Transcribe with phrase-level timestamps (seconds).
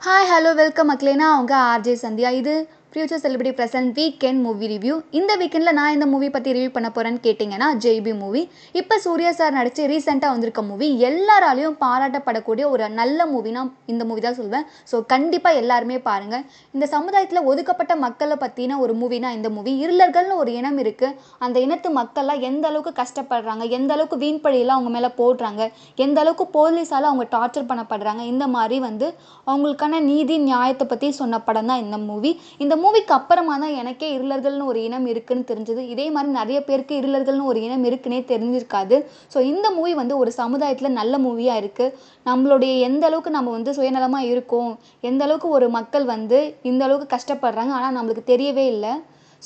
[0.00, 2.30] Hi hello welcome மக்களே நான் அவங்க ஆர்ஜே சந்தியா.
[2.30, 2.52] இது
[2.92, 7.18] future celebrity present weekend movie review இந்த வீக்கெண்டில் நான் இந்த மூவி பற்றி ரிவ்யூ பண்ண போகிறேன்னு
[7.26, 8.42] கேட்டிங்கன்னா ஜெய்பி மூவி
[8.80, 14.38] இப்போ சூர்யா சார் நடித்து ரீசெண்டாக வந்திருக்க மூவி எல்லாராலையும் பாராட்டப்படக்கூடிய ஒரு நல்ல மூவினா இந்த மூவி தான்
[14.38, 14.64] சொல்வேன்.
[14.92, 16.44] ஸோ கண்டிப்பாக எல்லாருமே பாருங்கள்
[16.74, 21.12] இந்த சமுதாயத்தில் ஒதுக்கப்பட்ட மக்களை பற்றின ஒரு மூவினா இந்த மூவி இருளர்கள்னு ஒரு இனம் இருக்குது
[21.46, 23.66] அந்த இனத்து மக்கள்லாம் எந்த அளவுக்கு கஷ்டப்படுறாங்க?
[23.80, 25.62] எந்த அளவுக்கு வீண்பழியெல்லாம் அவங்க மேலே போடுறாங்க?
[26.06, 28.24] எந்த அளவுக்கு போலீஸால் அவங்க டார்ச்சர் பண்ணப்படுறாங்க?
[28.32, 29.08] இந்த மாதிரி வந்து
[29.50, 32.32] அவங்களுக்கான நீதி நியாயத்தை பற்றி சொன்ன படம் தான் இந்த மூவி
[32.64, 35.82] இந்த மூவிக்கு அப்புறமா தான் எனக்கே இருளர்கள்னு ஒரு இனம் இருக்குன்னு தெரிஞ்சது.
[35.92, 38.96] இதே மாதிரி நிறைய பேருக்கு இருளர்கள்னு ஒரு இனம் இருக்குன்னே தெரிஞ்சிருக்காது.
[39.34, 41.94] ஸோ இந்த மூவி வந்து ஒரு சமுதாயத்தில் நல்ல மூவியாக இருக்குது
[42.30, 44.72] நம்மளுடைய எந்த அளவுக்கு நம்ம வந்து சுயநலமாக இருக்கோம்
[45.10, 46.40] எந்த அளவுக்கு ஒரு மக்கள் வந்து
[46.72, 48.94] இந்த அளவுக்கு கஷ்டப்படுறாங்க ஆனால் நம்மளுக்கு தெரியவே இல்லை.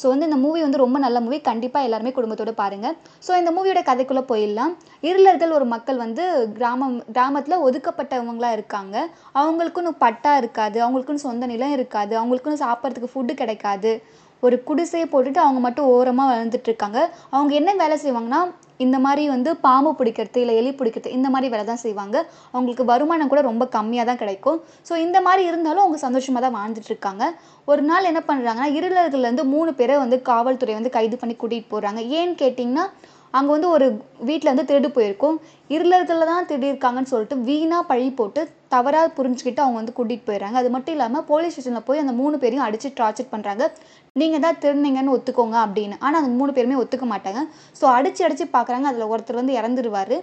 [0.00, 2.94] ஸோ வந்து இந்த மூவி வந்து ரொம்ப நல்ல மூவி கண்டிப்பாக எல்லாருமே குடும்பத்தோடு பாருங்கள்
[3.26, 4.72] ஸோ இந்த மூவியோட கதைக்குள்ளே போயிடலாம்.
[5.08, 6.24] இருளர்கள் ஒரு மக்கள் வந்து
[6.58, 8.96] கிராமம் கிராமத்தில் ஒதுக்கப்பட்டவங்களாக இருக்காங்க.
[9.42, 10.78] அவங்களுக்குன்னு பட்டா இருக்காது.
[10.84, 12.14] அவங்களுக்குன்னு சொந்த நிலம் இருக்காது.
[12.20, 13.92] அவங்களுக்குன்னு சாப்பிட்றதுக்கு ஃபுட்டு கிடைக்காது.
[14.46, 16.98] ஒரு குடிசையை போட்டுட்டு அவங்க மட்டும் ஓரமாக வாழ்ந்துட்டு இருக்காங்க
[17.36, 18.40] அவங்க என்ன வேலை செய்வாங்கன்னா
[18.84, 22.16] இந்த மாதிரி வந்து பாம்பு பிடிக்கிறது இல்லை எலி பிடிக்கிறது இந்த மாதிரி வேலை தான் செய்வாங்க.
[22.54, 24.58] அவங்களுக்கு வருமானம் கூட ரொம்ப கம்மியாக தான் கிடைக்கும்.
[24.88, 27.24] ஸோ இந்த மாதிரி இருந்தாலும் அவங்க சந்தோஷமாக தான் வாழ்ந்துட்டு இருக்காங்க
[27.68, 32.34] ஒரு நாள் என்ன பண்ணுறாங்கன்னா இருளர்கள்லேருந்து மூணு பேரை வந்து காவல்துறை வந்து கைது பண்ணி கூட்டிகிட்டு போகிறாங்க ஏன்னு
[32.42, 32.86] கேட்டிங்கன்னா
[33.38, 33.86] அங்கே வந்து ஒரு
[34.28, 35.36] வீட்டில் வந்து திருடு போயிருக்கும்.
[35.74, 38.42] இருளர்களில் தான் திருடியிருக்காங்கன்னு சொல்லிட்டு வீணாக பழி போட்டு
[38.74, 40.56] தவறாக புரிஞ்சுக்கிட்டு அவங்க வந்து கூட்டிகிட்டு போயிடுறாங்க.
[40.62, 43.66] அது மட்டும் இல்லாமல் போலீஸ் ஸ்டேஷனில் போய் அந்த மூணு பேரையும் அடித்து டார்ச்சர் பண்ணுறாங்க
[44.22, 45.98] நீங்கள் தான் திருநீங்கன்னு ஒத்துக்கோங்க அப்படின்னு.
[46.04, 47.42] ஆனால் அந்த மூணு பேருமே ஒத்துக்க மாட்டாங்க.
[47.80, 50.16] ஸோ அடித்து அடித்து பார்க்குறாங்க அதில் ஒருத்தர் வந்து இறந்துருவார்.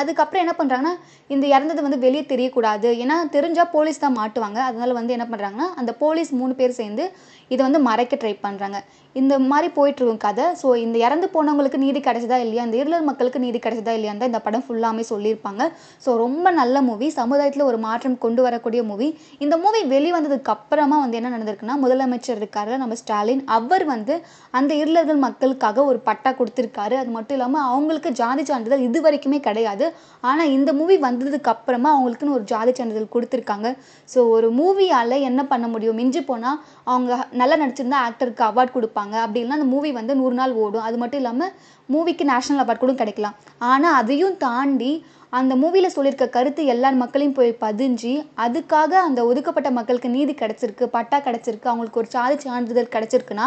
[0.00, 0.94] அதுக்கப்புறம் என்ன பண்ணுறாங்கன்னா
[1.34, 2.90] இந்த இறந்தது வந்து வெளியே தெரியக்கூடாது.
[3.04, 4.58] ஏன்னா தெரிஞ்சால் போலீஸ் தான் மாட்டுவாங்க.
[4.68, 7.06] அதனால வந்து என்ன பண்ணுறாங்கன்னா அந்த போலீஸ் மூணு பேர் சேர்ந்து
[7.54, 8.78] இதை வந்து மறைக்க ட்ரை பண்ணுறாங்க
[9.16, 10.46] இந்த மாதிரி போயிட்டுருக்கும் கதை.
[10.60, 12.62] ஸோ இந்த இறந்து போனவங்களுக்கு நீதி கிடைச்சதா இல்லையா?
[12.68, 15.62] இந்த இருளர் மக்களுக்கு நீதி கிடைச்சதா இல்லையான்னு தான் இந்த படம் ஃபுல்லாமே சொல்லியிருப்பாங்க.
[16.04, 19.08] ஸோ ரொம்ப நல்ல மூவி சமுதாயத்தில் ஒரு மாற்றம் கொண்டு வரக்கூடிய மூவி
[19.44, 24.16] இந்த மூவி வெளிவந்ததுக்கு அப்புறமா வந்து என்ன நடந்திருக்குன்னா முதலமைச்சர் இருக்காரு நம்ம ஸ்டாலின் அவர் வந்து
[24.60, 26.96] அந்த இருளர்கள் மக்களுக்காக ஒரு பட்டா கொடுத்துருக்காரு.
[27.02, 29.85] அது மட்டும் இல்லாமல் அவங்களுக்கு ஜாதி சான்றிதழ் இது வரைக்குமே கிடையாது.
[30.28, 33.68] ஆனால் இந்த மூவி வந்ததுக்கு அப்புறமா அவங்களுக்குன்னு ஒரு ஜாதி சான்றிதழ் கொடுத்துருக்காங்க.
[34.12, 35.98] ஸோ ஒரு மூவியால் என்ன பண்ண முடியும்?
[36.00, 36.60] மிஞ்சி போனால்
[36.90, 39.14] அவங்க நல்லா நடிச்சிருந்தா ஆக்டருக்கு அவார்ட் கொடுப்பாங்க.
[39.24, 40.86] அப்படி இல்லைனா அந்த மூவி வந்து நூறு நாள் ஓடும்.
[40.88, 41.52] அது மட்டும் இல்லாமல்
[41.94, 43.36] மூவிக்கு நேஷ்னல் அவார்ட் கூட கிடைக்கலாம்.
[43.72, 44.92] ஆனால் அதையும் தாண்டி
[45.32, 48.12] அந்த மூவியில் சொல்லியிருக்க கருத்து எல்லார் மக்களையும் போய் பதிஞ்சு
[48.44, 53.46] அதுக்காக அந்த ஒதுக்கப்பட்ட மக்களுக்கு நீதி கிடச்சிருக்கு பட்டா கிடச்சிருக்கு அவங்களுக்கு ஒரு சாதி சான்றிதழ் கிடச்சிருக்குன்னா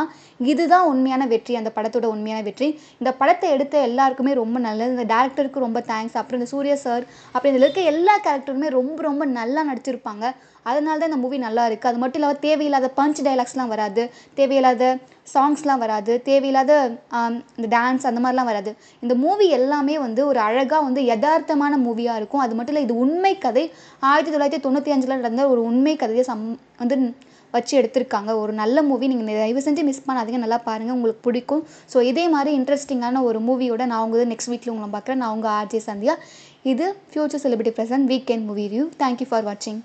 [0.51, 1.56] இதுதான் உண்மையான வெற்றி.
[1.56, 2.67] அந்த படத்தோட உண்மையான வெற்றி.
[2.97, 4.95] இந்த படத்தை எடுத்த எல்லாருக்குமே ரொம்ப நல்லது.
[4.97, 9.25] இந்த டேரக்டருக்கு ரொம்ப தேங்க்ஸ் அப்புறம் இந்த சூர்யா சார் அப்புறம் இதில் இருக்க எல்லா கேரக்டருமே ரொம்ப ரொம்ப
[9.40, 10.25] நல்லா நடிச்சிருப்பாங்க.
[10.72, 14.03] அதனால தான் இந்த மூவி நல்லா இருக்குது அது மட்டும் இல்லாமல் தேவையில்லாத பஞ்ச் டைலாக்ஸ்லாம் வராது.
[14.40, 14.84] தேவையில்லாத
[15.34, 16.13] சாங்ஸ்லாம் வராது.
[16.28, 16.74] தேவையில்லாத
[17.57, 18.72] இந்த டான்ஸ் அந்த மாதிரிலாம் வராது.
[19.06, 22.44] இந்த மூவி எல்லாமே வந்து ஒரு அழகாக வந்து யதார்த்தமான மூவியாக இருக்கும்.
[22.46, 23.66] அது மட்டும் இல்லை இது உண்மை கதை.
[24.12, 26.46] ஆயிரத்தி தொள்ளாயிரத்தி தொண்ணூற்றி அஞ்சில் நடந்த ஒரு உண்மை கதையை சம்
[26.84, 26.97] வந்து
[27.53, 28.31] வச்சு எடுத்திருக்காங்க.
[28.41, 30.41] ஒரு நல்ல மூவி நீங்கள் தயவு செஞ்சு மிஸ் பண்ணாதீங்க.
[30.44, 31.63] நல்லா பாருங்கள் உங்களுக்கு பிடிக்கும்.
[31.94, 35.22] ஸோ இதே மாதிரி இன்ட்ரெஸ்டிங்கான ஒரு மூவியோட நான் உங்கள் நெக்ஸ்ட் வீக்கில் உங்களை பார்க்குறேன்.
[35.24, 36.16] நான் உங்கள் ஆர்ஜே சந்தியா.
[36.74, 39.79] இது future celebrity present weekend movie review thank you for வாட்சிங்